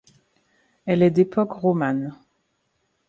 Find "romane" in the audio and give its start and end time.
1.51-2.15